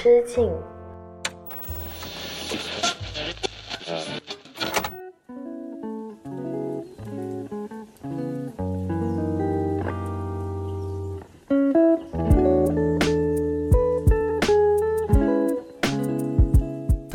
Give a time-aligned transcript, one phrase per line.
[0.00, 0.48] 之境。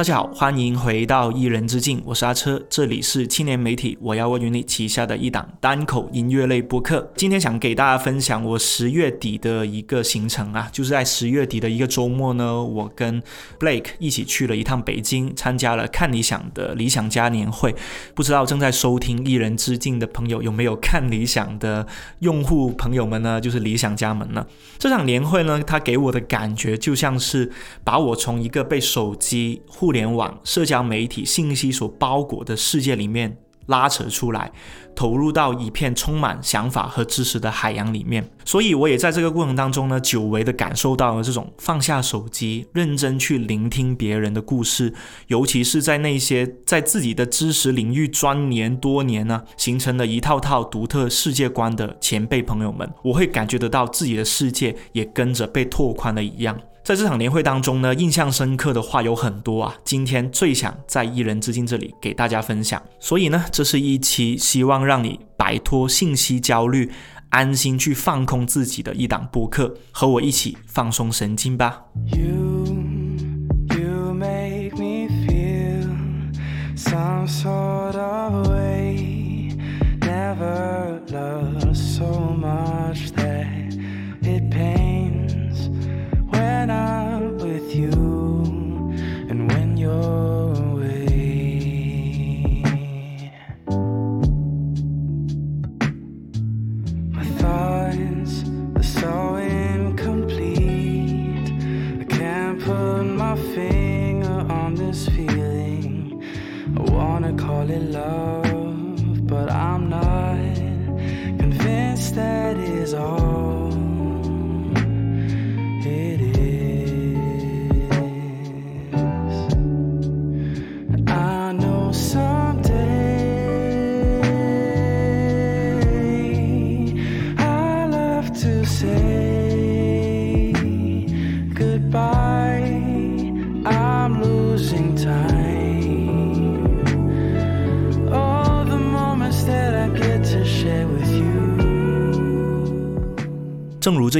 [0.03, 7.09] 大家好，欢迎回到一人之境，我是阿车，这里是青年媒体我要问你旗下的一档单口音乐类播客。
[7.15, 13.23] 今天想给大家分享我十月底的一个行程啊，就是在十月底的一个周末呢，我跟
[13.57, 17.73] Blake 一起去了一趟北京，参加了看理想的理想家年会。
[18.13, 21.87] 不知道正在收听一人之境的朋友有没有看理想的
[22.19, 23.39] 用户朋友们呢？
[23.39, 24.45] 就是理想家们呢？
[24.77, 27.49] 这场年会呢，它给我的感觉就像是
[27.85, 34.51] 把我从一个被手机互联网、社交媒体信息所包裹的世界里面拉扯出来，
[34.93, 38.29] 投入到一片充满想法和知识的海洋里面。
[38.43, 44.93] 所以，我也在这个过程当中呢，久违的感受到了这种放下手机、认真去聆听别人的故事，
[45.27, 56.59] 尤其是在那些在自己的知识领域钻研多年呢，形成了一套套独特世界观的前辈朋友们，我会感觉得到自己的世界也跟着被拓宽了一样。
[56.83, 59.73] 在这场年会当中呢，印象深刻的话有很多啊。
[59.85, 62.81] 今天最想在一人之境这里给大家分享。
[62.99, 66.91] 所以呢，这是一期希望让你摆脱信息焦虑，
[67.29, 71.83] 安心去放空自己的一档播客，和我一起放松神经吧。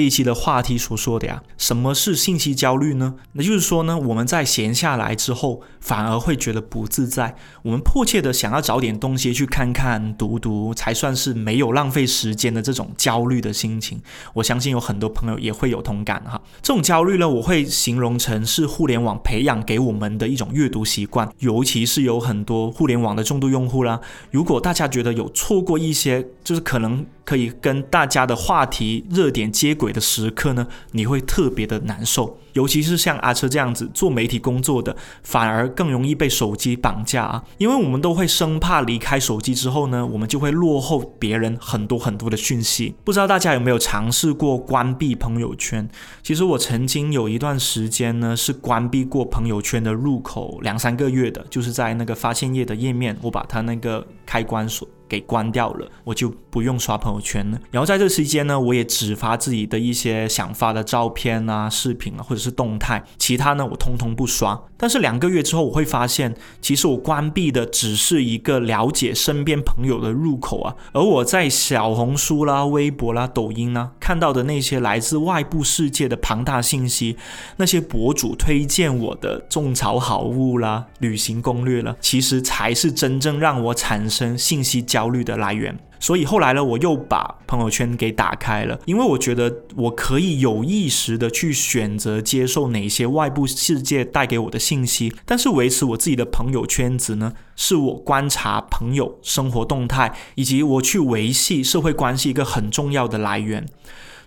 [0.04, 3.16] 一期的话题所说的呀，什么是信息焦虑呢？
[3.34, 7.36] 那就是说呢，我们在闲下来之后，反而会觉得不自在。
[7.64, 14.02] 我们迫切的想要找点东西去看看、读读，才算是没有浪费时间的这种焦虑的心情。
[14.34, 16.42] 我相信有很多朋友也会有同感哈。
[16.62, 24.00] 这种焦虑呢，我会形容成是互联网培养给我们的一种阅读习惯，尤其是有很多互联网的重度用户啦。
[24.32, 27.06] 如果大家觉得有错过一些，就是可能。
[27.24, 32.40] 可以跟大家的话题热点接轨的时刻呢，你会特别的难受。
[32.54, 37.44] 尤其是像阿车这样子做媒体工作的，反而更容易被手机绑架啊！
[37.58, 42.96] 因为我们都会生怕离开手机之后呢，我们就会落后别人很多很多的讯息。
[43.04, 45.88] 不知道大家有没有尝试过关闭朋友圈？
[46.22, 54.88] 其实我曾经有一段时间呢，是关闭过朋友圈的入口两三个月的，就是在那个发现页的页面，我把它那个开关锁。
[55.06, 57.60] 给关掉了，我就不用刷朋友圈了。
[57.70, 64.62] 然后在这期间呢，我也只发自己的一些想发的照片啊、视频啊，或者是动态，其他呢我通通不刷。
[64.78, 70.76] 但是两个月之后，我会发现，其实我关闭的只是一个了解身边朋友的入口啊。
[70.92, 77.16] 而我在小红书啦、微博啦、抖音呢看到的那些来自外部世界的庞大信息，
[77.56, 84.74] 那些博主推荐我的种草好物啦、旅行攻略了，其实才是真正让我产生信息。
[84.84, 103.66] 焦虑的来源，所以后来呢，我又把朋友圈给打开了，因为我觉得我可以有意识的去选择接受哪些外部世界带给我的信息，但是维持我自己的朋友圈子呢，是我观察朋友生活动态以及我去维系社会关系一个很重要的来源。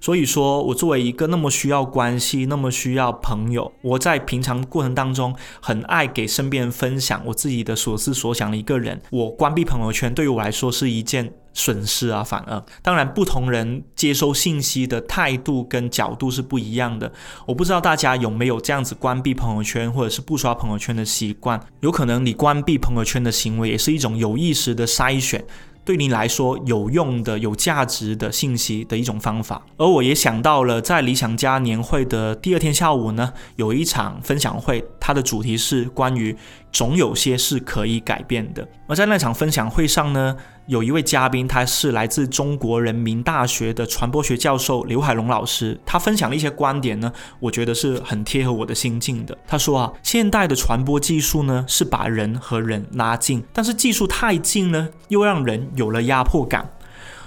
[0.01, 12.23] 所以说，我作为一个那么需要关系、那么需要朋友，我在平常过程当中很爱给身边人分享我自己的所思所想的一个人，我关闭朋友圈对于我来说是一件损失啊。
[12.23, 17.11] 反而，当然不同人接收信息的态度跟角度是不一样的。
[17.47, 21.61] 我不知道大家有没有这样子关闭朋友圈或者是不刷朋友圈的习惯？
[21.81, 25.45] 有可能你关闭朋友圈的行为也是一种有意识的筛选。
[25.85, 29.65] 对你来说有用的、有价值的信息的一种方法。
[29.77, 36.37] 而我也想到了，在理想家年会的第二天下午呢，有一场分享会，它的主题是关于
[36.77, 38.69] 总有些是可以改变的。
[38.87, 40.37] 而在那场分享会上呢，
[40.67, 49.39] 有一位嘉宾，他是来自中国人民大学的传播学教授刘海龙老师，他分享了一些观点呢，我觉得是很贴合我的心境的。
[49.47, 56.71] 他说啊，现代的传播技术呢，是把人和人拉近，但是技术太近呢，又让人有了压迫感。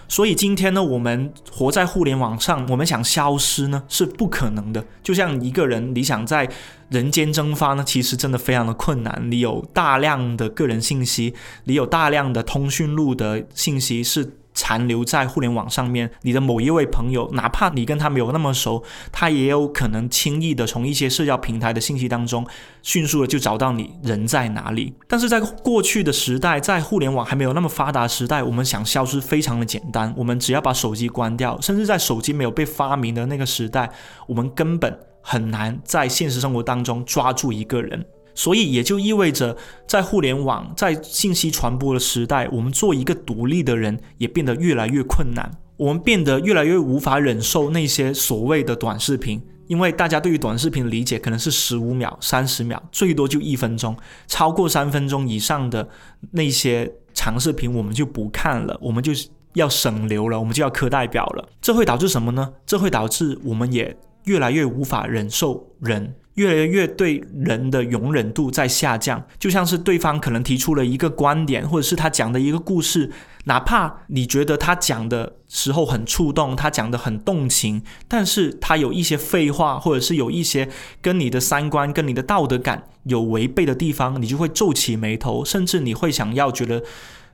[0.10, 4.84] 所以今天呢，我们活在互联网上，我们想消失呢是不可能的。
[5.02, 6.50] 就像一个人，你想在
[6.90, 9.22] 人间蒸发呢，其实真的非常的困难。
[9.30, 11.34] 你有大量的个人信息，
[11.64, 14.34] 你有大量的通讯录的信息是。
[14.60, 22.46] 残留在互联网上面，你的某一位朋友，哪怕你跟他没有那么熟，他也有可能轻易的从一些社交平台的信息当中，
[22.84, 24.94] 迅速的就找到你人在哪里。
[25.08, 33.90] 但是在过去的时代，在互联网还没有那么发达时代，我们想消失非常的简单，我们只要把手机关掉，甚至在手机没有被发明的那个时代，
[34.28, 38.06] 我们根本很难在现实生活当中抓住一个人。
[38.34, 39.56] 所以也就意味着，
[39.88, 45.52] 在互联网、在信息传播的时代，我们做一个独立的人也变得越来越困难。
[45.78, 53.96] 我们变得越来越无法忍受那些所谓的短视频，因为大家对于短视频的理解可能是十五秒、三十秒，最多就一分钟。
[54.28, 55.88] 超过三分钟以上的
[56.32, 59.14] 那些长视频，我们就不看了，我们就
[59.54, 61.48] 要省流了，我们就要磕代表了。
[61.62, 62.52] 这会导致什么呢？
[62.66, 63.96] 这会导致我们也
[64.30, 66.14] 越来越无法忍受人。
[66.36, 73.12] 越来越对人的容忍度在下降，就像是对方可能提出了一个观点，或者是他讲的一个故事，
[73.44, 80.70] 哪怕你觉得他讲的时候很触动，他讲的很动情，但是他有一些废话，或者是有一些
[81.02, 86.82] 跟你的三观、跟你的道德感有违背的地方，你就会皱起眉头，甚至你会想要觉得。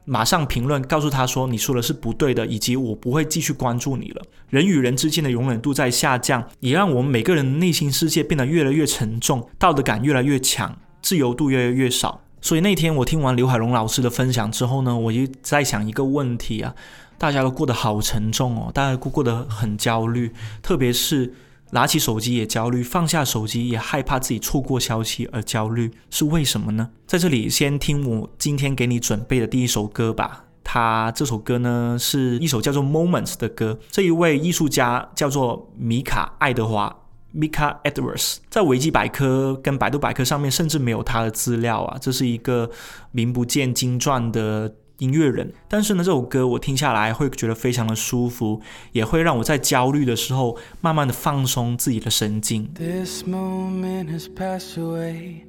[0.06, 4.22] 马上评论告诉他说你说的是不对的，以及我不会继续关注你了。
[4.50, 12.22] 人与人之间的容忍度在下降，也让我们每个人的内心世界变得越来越沉重，道德感越来越强，自由度越来越少。
[12.40, 16.76] 所以那天我听完刘海龙老师的分享之后呢，我就在想一个问题啊，
[17.18, 20.32] 大家都过得好沉重哦，大家都过得很焦虑，
[20.62, 21.34] 特别是。
[21.76, 26.90] 拿起手机也焦虑，放下手机也害怕自己错过消息而焦虑，是为什么呢？
[27.06, 30.46] 在这里先听我今天给你准备的第一首歌吧。
[30.64, 33.78] 它这首歌呢是一首叫做《Moments》的歌。
[33.92, 36.96] 这一位艺术家叫做米卡·爱德华
[37.36, 38.38] （Mika Edwards）。
[38.50, 42.72] 在维基百科跟百度百科上面甚至没有他的资料啊，这是一个
[43.12, 44.74] 名不见经传的。
[44.98, 48.62] 音乐人，但是呢，这首歌我听下来会觉得非常的舒服，
[48.92, 52.70] 也会让我在焦虑的时候慢慢的放松自己的神经。
[52.76, 55.42] This moment has passed away.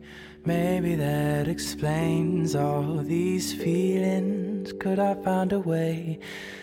[0.45, 4.73] Maybe that explains all these feelings.
[4.79, 6.21] Could I find a way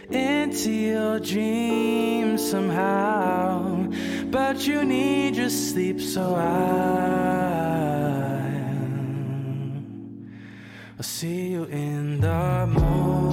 [0.09, 3.89] into your dreams somehow?
[4.31, 7.33] But you need your sleep, so I.
[11.03, 13.32] See you in the morning.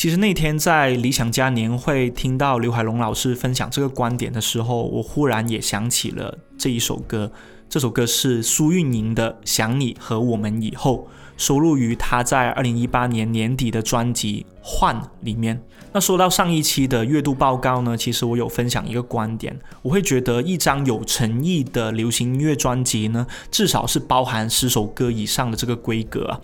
[0.00, 7.30] 其实那天在理想家年会听到刘海龙老师分享这个观点的时候，我忽然也想起了这一首歌。
[7.68, 15.58] 这首歌是苏运莹的《想你和我们以后》，收录于他在二零一八年年底的专辑《换》里面。
[15.92, 26.42] 那说到上一期的月度报告呢，其实我有分享一个观点，我会觉得一张有诚意的流行音乐专辑呢，至少是包含十首歌以上的这个规格。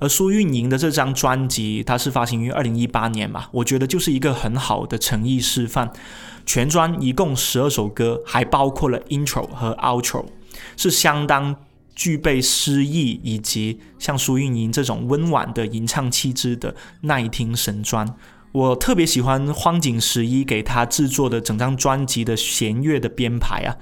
[0.00, 5.92] 而苏运莹的这张专辑，它是发行于二零一八年嘛，我觉得就是一个很好的诚意示范。
[6.46, 10.24] 全专一共十二首歌，还包括了 intro 和 outro，
[10.78, 11.54] 是相当
[11.94, 18.06] 具备诗意以及像苏运莹这种温婉的吟唱气质的耐听神专。
[18.52, 23.76] 我特别喜欢荒井十一给他制作的整张专辑的弦乐的编排啊。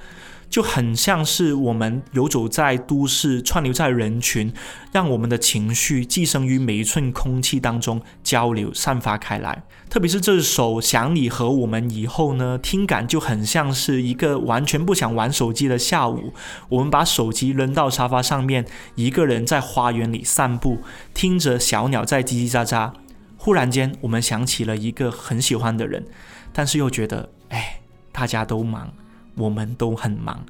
[0.51, 4.53] 就很像是我们游走在都市，串流在人群，
[4.93, 9.63] 让我们的情绪寄生于每一寸空气当中，交流散发开来。
[9.91, 16.33] 特别是这首《想你和我们以后》呢，听感就很像是一个完全不想玩手机的下午，
[16.69, 20.79] 我们把手机扔到沙发上面，一个人在花园里散步，
[21.15, 22.93] 听着小鸟在叽叽喳喳。
[23.37, 26.07] 忽然间，我们想起了一个很喜欢的人，
[26.53, 28.93] 但是又觉得，哎，大家都忙。
[29.39, 30.45] 我们都很忙，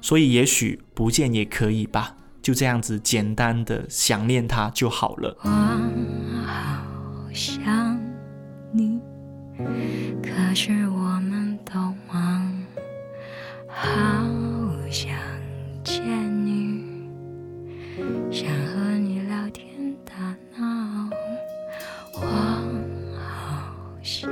[0.00, 5.36] 所以也许不见也可以吧，就这样子简单的想念他就好了。
[5.42, 5.50] 我
[6.46, 7.98] 好想
[8.72, 9.00] 你，
[10.22, 11.72] 可是我们都
[12.12, 12.52] 忙，
[13.68, 13.86] 好
[14.90, 15.10] 想
[15.82, 16.02] 见
[16.44, 16.84] 你，
[18.30, 20.14] 想和你聊天打
[20.58, 21.10] 闹。
[22.14, 22.20] 我
[23.16, 23.64] 好
[24.02, 24.30] 想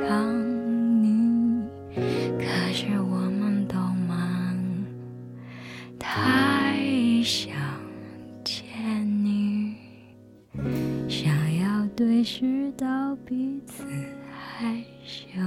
[12.26, 13.84] 要对视到彼此
[14.28, 15.40] 害羞。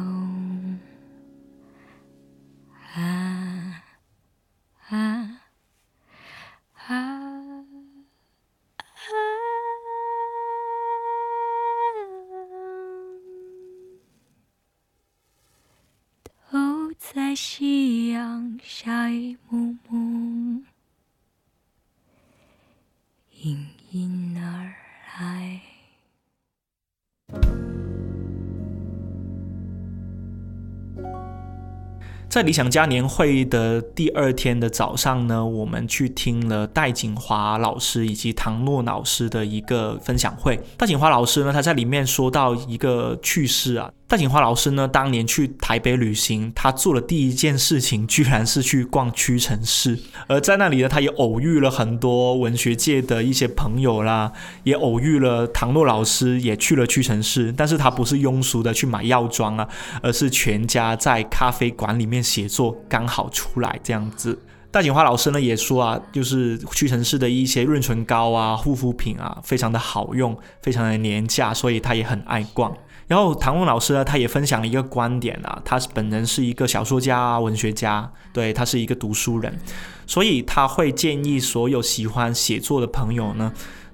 [32.40, 40.58] 在理想家年会的第二天的早上呢，我们去听了戴锦华老师以及唐诺老师的一个分享会。
[40.78, 43.92] 戴锦华老师呢，他在里面说到一个趣事啊。
[44.10, 54.32] 戴锦华老师呢，当年去台北旅行，他做的第一件事情居然是去逛屈臣氏，而在那里呢，他也偶遇了很多文学界的一些朋友啦，
[54.64, 59.70] 也偶遇了唐诺老师，也去了屈臣氏，但是他不是庸俗的去买药妆啊，
[60.02, 64.40] 而是全家在咖啡馆里面写作，刚好出来这样子。
[64.72, 72.76] 戴锦华老师呢也说啊，就是屈臣氏的一些润唇膏啊、护肤品啊，非常的好用，非常的廉价，所以他也很爱逛。
[73.10, 79.58] 然后唐文老师呢，他也分享了一个观点啊，他本人是一个小说家、文学家，对他是一个读书人，
[80.06, 83.52] 所以他会建议所有喜欢写作的朋友呢，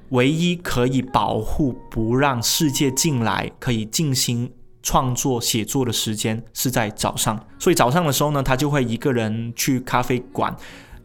[0.10, 4.52] 唯一可以保护不让世界进来，可以静心
[4.84, 7.42] 创作写作的时间是在早上。
[7.58, 10.54] 所以早上的时候呢，他就会一个人去咖啡馆。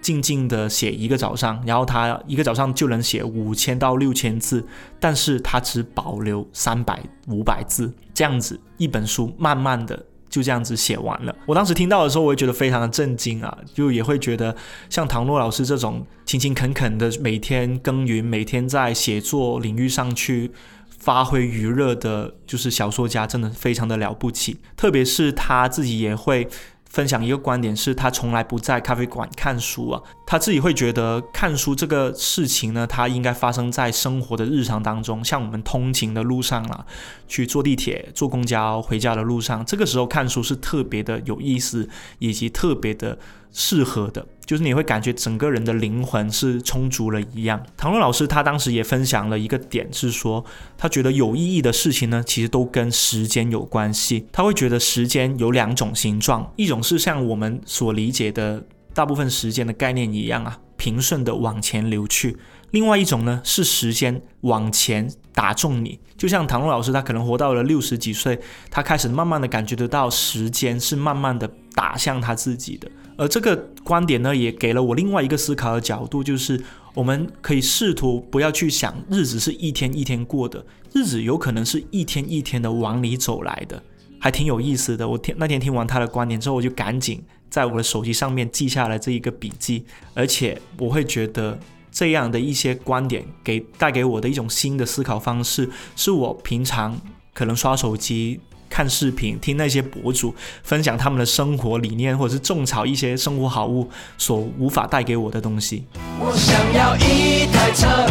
[0.01, 4.67] 静静的写一个早上，然后他一个早上就能写五千到六千字，
[4.99, 11.35] 但是他只保留三百五百字，这样子一本书慢慢的就这样子写完了。
[11.45, 14.57] 我当时听到的时候，我也觉得非常的震惊啊，就也会觉得
[14.89, 20.51] 像唐诺老师这种勤勤恳恳的每天耕耘，每天在写作领域上去
[20.89, 24.59] 发挥余热的，就是小说家，真的非常的了不起。
[24.77, 26.49] 特别是他自己也会。
[26.91, 36.87] 分享一个观点是，他从来不在咖啡馆看书啊，他自己会觉得看书这个事情呢，它应该发生在生活的日常当中，像我们通勤的路上啦，
[37.27, 41.89] 去坐地铁、坐公交回家的路上，这个时候看书是特别的有意思，
[42.21, 43.19] 以及特别的
[43.51, 44.25] 适合的。
[44.47, 47.61] 就是你会感觉整个人的灵魂是充足了一样。
[47.77, 50.45] 唐洛老师他当时也分享了一个点，是说
[50.79, 54.29] 他觉得有意义的事情呢，其实都跟时间有关系。
[54.31, 58.63] 他会觉得时间有两种形状，一种是像我们所理解的
[59.01, 62.37] 大部分时间的概念一样啊，平顺的往前流去；
[62.73, 65.99] 另外一种呢，是时间往前打中你。
[66.19, 68.39] 就像唐老师，他可能活到了六十几岁，
[68.71, 72.91] 他开始慢慢的感觉得到时间是慢慢的打向他自己的。
[73.17, 83.83] 而这个观点呢，也给了我另外一个思考的角度，就是我们可以试图不要去想日子是一天一天过的，日子有可能是一天一天的往里走来的，
[84.19, 85.09] 还挺有意思的。
[85.09, 91.59] 我听那天听完他的观点之后，我就赶紧在我的手机上面记下来这一个笔记，而且我会觉得
[91.91, 96.99] 这样的一些观点给带给我的一种新的思考方式，是我平常
[97.35, 98.41] 可能刷手机。
[98.73, 105.85] 看视频，听那些博主分享他们的生活理念，或者是种草一些生活好物所无法带给我的东西。
[106.21, 108.07] 我想要一台车，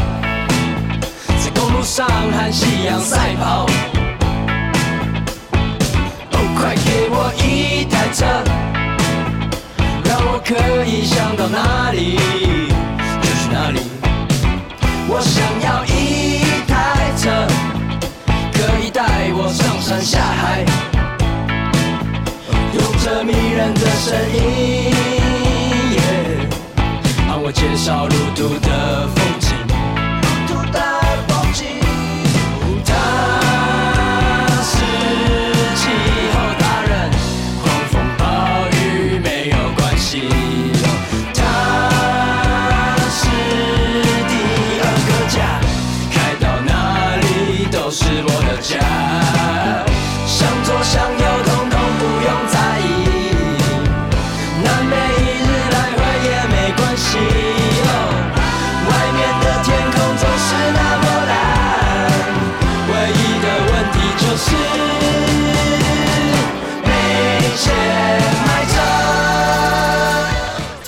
[1.42, 3.66] 在公路上和夕阳赛跑。
[6.34, 8.69] 哦，快给我一台车，
[10.44, 10.56] 可
[10.86, 12.18] 以想到哪里
[13.22, 13.80] 就去哪里。
[15.08, 16.74] 我想要一台
[17.18, 17.48] 车。
[18.52, 20.66] 可以带我上山下海，
[22.74, 24.92] 用着迷人的声音，
[27.28, 29.18] 帮我减少路途的风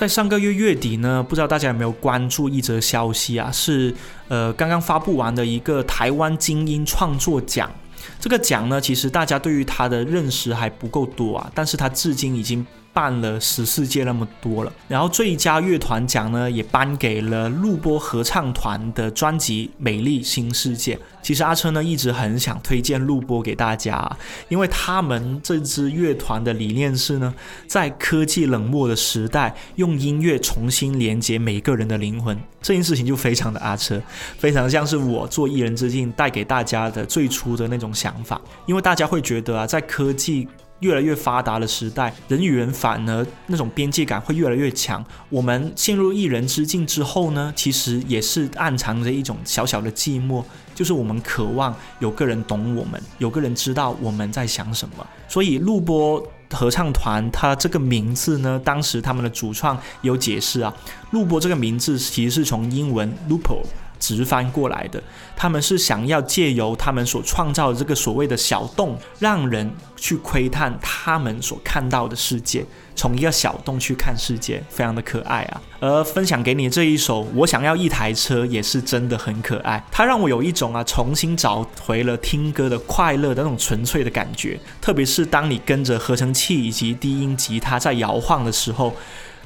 [0.02, 3.52] 在上个月月底呢，不知道大家有没有关注一则消息啊？
[3.52, 3.94] 是
[4.30, 7.72] 呃刚刚发布完的一个台湾精英创作奖。
[8.20, 12.66] 这个奖呢，其实大家对于它的认识还不够多啊，但是它至今已经。
[12.93, 20.95] 办了十四届那么多了，然后最佳乐团奖呢也颁给了录播合唱团的专辑《美丽新世界》。
[21.21, 24.17] 其实阿车呢一直很想推荐录播给大家，
[24.49, 27.34] 因为他们这支乐团的理念是呢，
[27.67, 32.38] 在科技冷漠的时代，用音乐重新连接每个人的灵魂。
[32.62, 34.01] 这件事情就非常的阿车，
[34.38, 38.41] 非常像是我做艺人之境带给大家的最初的那种想法。
[38.65, 40.47] 因为大家会觉得啊，在科技
[40.82, 45.04] 越来越发达的时代，人与人反而那种边界感会越来越强。
[45.30, 50.44] 我们陷入一人之境之后呢，其实也是暗藏着一种小小的寂寞，
[50.76, 55.08] 就是我们渴望有个人懂我们，有个人知道我们在想什么。
[55.28, 60.74] 所以录播合唱团它这个名字呢，当时他们的主创有解释啊，
[61.12, 63.58] 录播这个名字其实是从英文 loop。
[64.02, 65.02] 直翻过来的，
[65.38, 75.62] 他们是想要借由他们所创造的这个所谓的小洞，让人去窥探他们所看到的世界，从一个小洞去看世界，非常的可爱啊。
[75.80, 88.96] 而分享给你这一首《我想要一台车》也是真的很可爱，它让我有一种啊重新找回了听歌的快乐的那种纯粹的感觉，特别是当你跟着合成器以及低音吉他在摇晃的时候。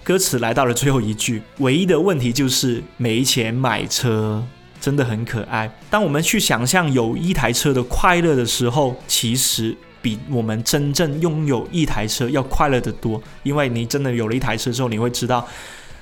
[0.05, 4.45] 歌词来到了最后一句，唯一的问题就是没钱买车，
[4.79, 5.67] 真的很可爱。
[5.89, 13.19] 当我们去想象有一台车的快乐的时候，其实比我们真正拥有一台车要快乐的多。
[13.41, 15.43] 因为你真的有了一台车之后，你会知道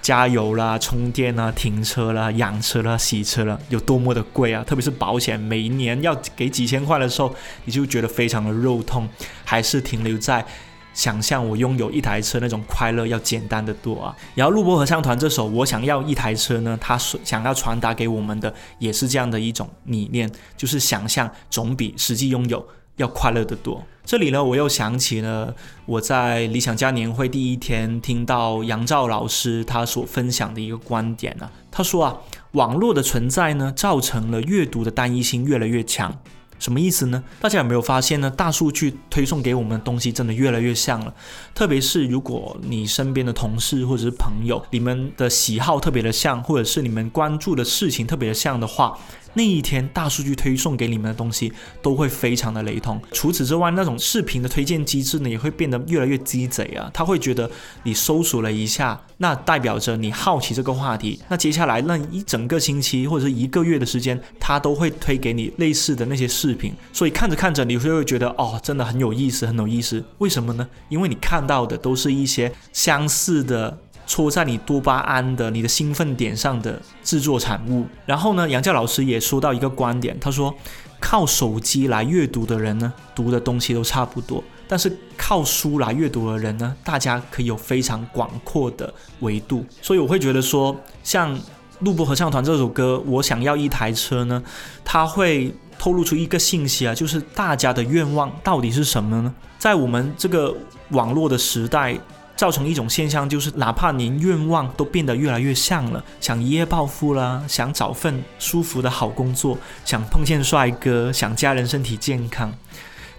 [0.02, 4.62] 加油啦、充电啦、停车啦、养车啦、洗车啦有多么的贵啊！
[4.68, 9.08] 特别是保险，每一年要给几千块的时候，你就觉得非常的肉痛，
[9.46, 10.46] 还是停留在。
[10.93, 14.15] 想象我拥有一台车那种快乐要简单的多啊！
[14.36, 22.65] 然后录播合唱团这首《我想要一台车》呢，他想要传达给我们的也是这样的一种理念，就是想象总比实际拥有
[22.97, 23.84] 要快乐的多。
[24.06, 32.17] 这里呢，我又想起了我在理想家年会第一天听到杨照老师他所分享的一个观点呢，他说啊，
[32.51, 36.19] 网络的存在呢，造成了阅读的单一性越来越强。
[36.63, 37.21] 什么意思呢？
[37.41, 38.32] 大家有没有发现呢？
[38.32, 41.13] 大数据推送给我们的东西真的越来越像了。
[41.54, 48.97] 特别是如果你身边的同事或者是朋友，你们的喜好特别的像，或者是你们关注的事情特别的像的话，
[49.34, 53.02] 那一天大数据推送给你们的东西都会非常的雷同。
[53.12, 56.89] 除此之外，那种视频的推荐机制呢，也会变得越来越鸡贼啊。
[56.93, 57.50] 他会觉得
[57.84, 66.74] 你搜索了一下，那代表着你好奇这个话题，那接下来那一整个星期或者是一个月的时间，他都会推给你类似的那些视频。
[66.91, 70.04] 所以看着看着，你会觉得哦，真的很有意思，很有意思。
[70.19, 70.67] 为什么呢？
[70.89, 73.78] 因为你看到的都是一些相似的。
[74.06, 77.86] 戳在你多巴胺的、你的兴奋点上的制作产物。
[78.06, 80.54] 然后呢，杨教老师也说到一个观点，他说，
[81.00, 89.66] 靠手机来阅读的人呢，读的东西都差不多；但是靠书来阅读的人呢，大家可以有非常广阔的维度。
[89.82, 91.36] 所以我会觉得说，像
[91.80, 94.42] 《录播合唱团》这首歌，我想要一台车呢，
[94.84, 99.34] 它会透露出一个信息啊，就是大家的愿望到底是什么呢？
[99.58, 100.54] 在我们这个
[100.89, 101.98] 网络的时代。
[102.36, 112.52] 造成一种现象，就是哪怕您愿望都变得越来越像了，想一夜暴富啦，想找份舒服的好工作，想碰见帅哥，想家人身体健康，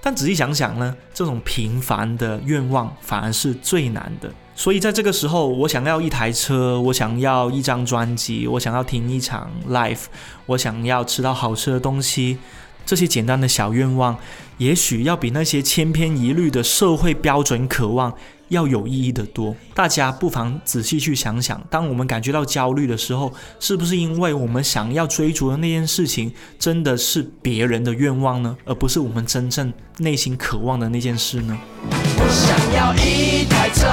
[0.03, 4.31] 但仔细想想呢，这种平凡的愿望反而是最难的。
[4.57, 10.05] 所以在这个时候，我想要一台车，我想要一张专辑，我想要听一场 live，
[10.47, 12.39] 我想要吃到好吃的东西，
[12.87, 14.17] 这些简单的小愿望，
[14.59, 18.15] 也许要比那些千篇一律的社会标准渴望。
[18.49, 31.59] 要有意义的多，大家不妨仔细去想想，当我们感觉到焦虑的时候，是不是因为我们想要追逐的那件事情真的是别人的愿望呢，而不是我们真正内心渴望的那件事呢？
[31.91, 33.87] 我想要一台车，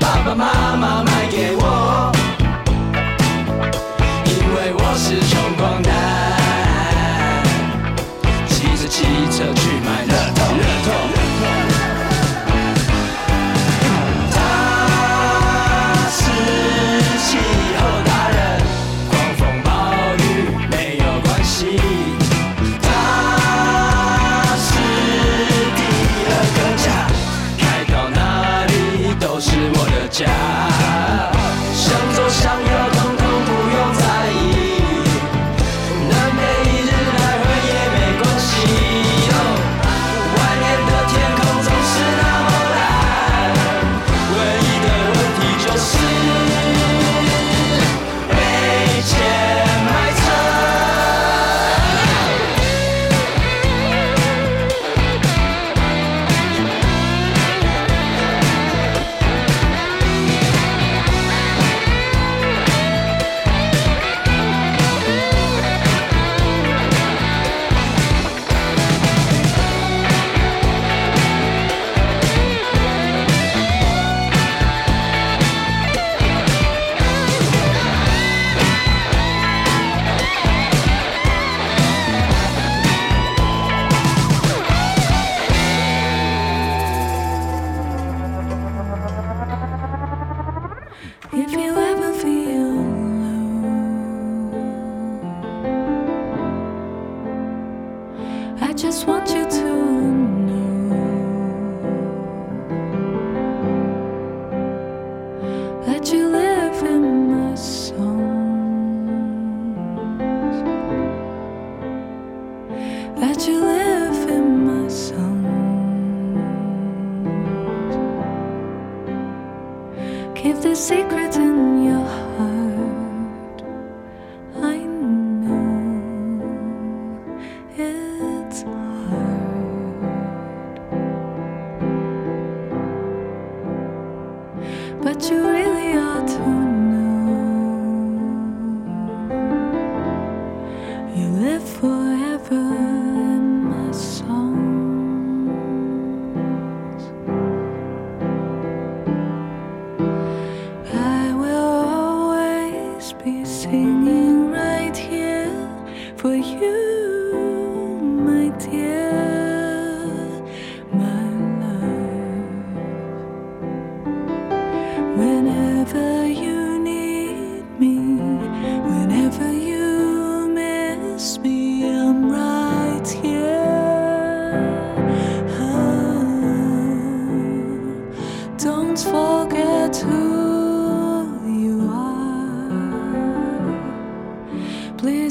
[0.00, 1.04] 爸爸妈妈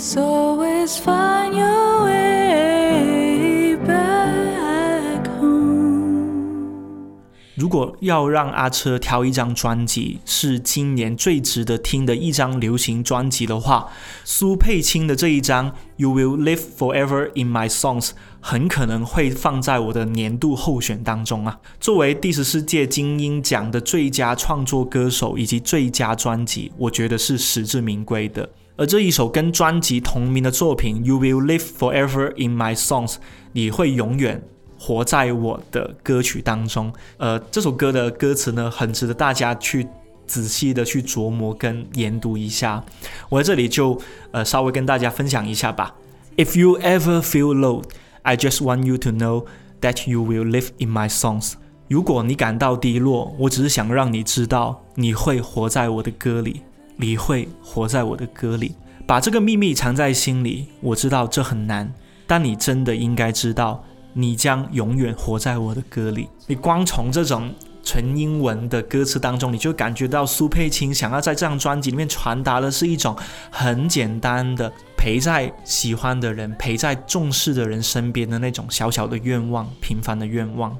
[0.01, 7.11] so is find your way back home.
[7.53, 13.89] 如果要让阿车挑一张专辑是今年最值得听的一张流行专辑的话
[14.23, 18.09] 苏佩青的这一张 you will live forever in my songs
[18.39, 21.59] 很可能会放在我的年度候选当中啊。
[21.79, 28.49] 作为第十四届金鹰奖的最佳创作歌手以及最佳专辑我觉得是实至名归的。
[28.75, 33.13] 而这一首跟专辑同名的作品《You Will Live Forever in My Songs》，
[33.53, 34.41] 你会永远。
[34.83, 39.87] 活在我的歌曲当中，呃，这首歌的歌词呢，很值得大家去
[40.25, 42.83] 仔细的去琢磨跟研读一下。
[43.29, 43.95] 我在这里就
[44.31, 45.93] 呃稍微跟大家分享一下吧。
[46.35, 47.83] If you ever feel low,
[48.23, 49.45] I just want you to know
[49.81, 51.53] that you will live in my songs。
[51.87, 56.61] 如果你感到低落，我只是想让你知道，你会活在我的歌里，
[57.01, 58.75] 你会活在我的歌里。
[59.05, 61.91] 把这个秘密藏在心里，我知道这很难，
[62.25, 63.83] 但你真的应该知道。
[64.13, 66.27] 你将永远活在我的歌里。
[66.45, 67.49] 你光从这种
[67.81, 73.15] 纯英文的歌词当中，你就感觉到苏佩青想要在这张专辑里面传达的是一种
[73.49, 80.77] 很简单的陪在喜欢的人、陪在重视的人身边的那种小小的愿望、平凡的愿望。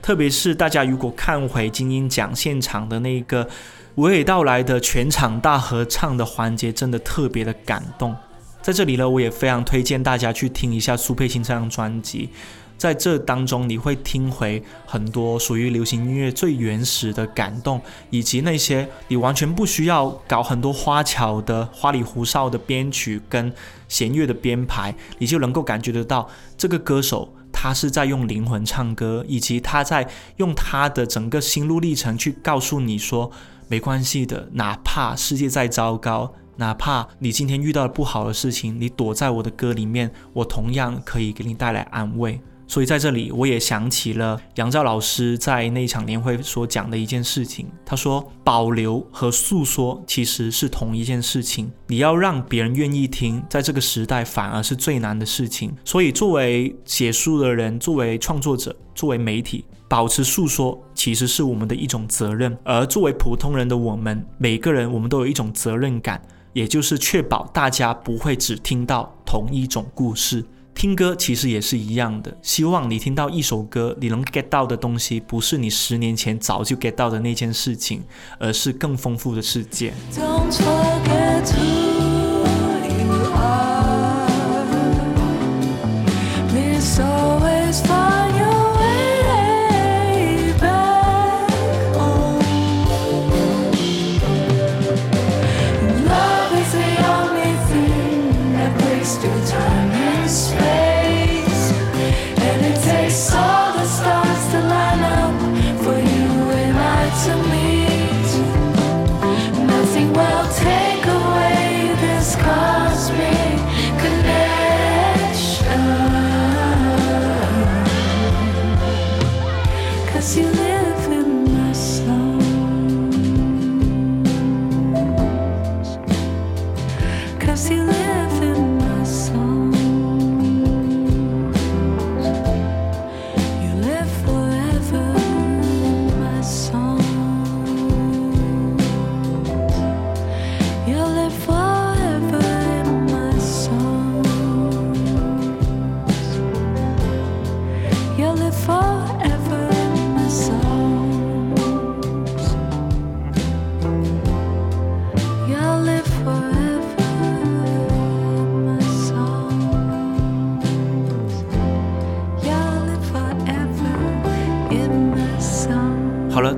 [0.00, 3.48] 特别是大家如果看回金鹰奖现场的那个
[3.96, 8.14] 娓娓道来的全场大合唱的环节，真的特别的感动。
[8.62, 12.28] 在这里呢，我也非常推荐大家去听一下苏佩青这张专辑。
[12.76, 23.52] 在这当中，你会听回很多属于流行音乐最原始的感动，以及那些你完全不需要搞很多花巧的花里胡哨的编曲跟
[23.88, 33.28] 弦乐的编排，你就能够感觉得到这个歌手他是在用灵魂唱歌，以及他在用他的整个心路历程去告诉你说，
[33.68, 42.40] 没关系的，哪怕世界再糟糕，哪怕你今天遇到了不好的事情，你躲在我的歌里面，我同样可以给你带来安慰。
[42.70, 47.66] 所以在这里，我也想起了杨照老师在那场年会所讲的一件事情。
[47.82, 51.72] 他说：“保留和诉说其实是同一件事情。
[51.86, 55.74] 你要让别人愿意听，在这个时代反而是最难的事情。
[55.82, 62.56] 所以，作为写书的人，作为创作者，作为媒体，保持诉说其实是我们的一种责任。
[62.62, 66.20] 而作为普通人的我们，每个人我们都有一种责任感，
[66.52, 78.04] 也就是确保大家不会只听到同一种故事。”听歌其实也是一样的，希望你听到一首歌，你能 get 到的东西，不是你十年前早就 get 到的那件事情，
[78.38, 79.92] 而是更丰富的世界。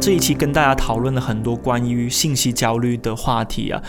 [0.01, 3.83] 这一期跟大家讨论了很多关于信息焦虑的话题啊，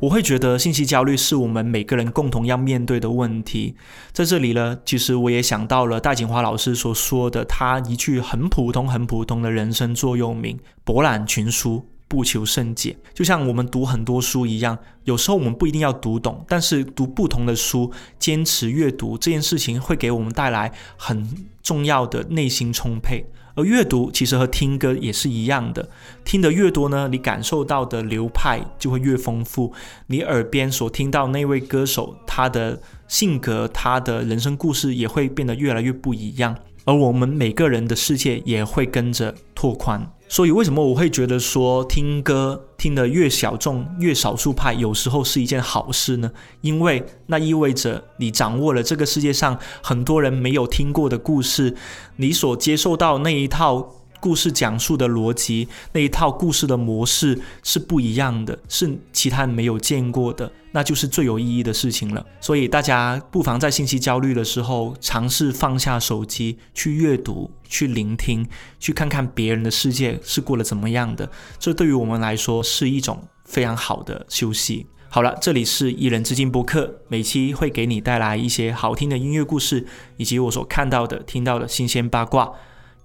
[0.00, 3.76] 我会觉得信息焦虑是我们每个人共同要面对的问题。
[4.10, 23.26] 在这里呢，其实我也想到了戴锦华老师所说的他一句很普通、很普通的人生座右铭：“博览群书，不求甚解。”就像我们读很多书一样，有时候我们不一定要读懂，但是读不同的书，坚持阅读这件事情会给我们带来很重要的内心充沛。
[23.58, 25.90] 而阅读其实和听歌也是一样的，
[26.24, 29.72] 听得越多呢，你感受到的流派就会越丰富，
[30.06, 40.08] 你耳边所听到那位歌手他的性格、他的人生故事也会变得越来越不一样，而我们每个人的世界也会跟着拓宽。
[40.28, 46.30] 所以，为什么我会觉得说听歌听得越小众、越少数派，有时候是一件好事呢？
[46.60, 51.74] 因为那意味着你掌握了这个世界上很多人没有听过的故事，
[52.16, 62.24] 你所接受到那一套故事讲述的逻辑，那一套故事的模式是不一样的，是其他人没有见过的，那就是最有意义的事情了。
[62.40, 68.46] 所以大家不妨在信息焦虑的时候，尝试放下手机，去阅读，去聆听，
[68.78, 71.30] 去看看别人的世界是过得怎么样的。
[71.58, 74.86] 这对于我们来说是一种非常好的休息。
[75.10, 79.86] 好了，这里是一人之境播客，每期会给你带来一些好听的音乐故事，
[80.18, 82.52] 以及我所看到的、听到的新鲜八卦。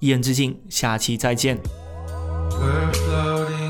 [0.03, 1.57] 一言之境，下期再见。
[2.59, 3.63] We're floating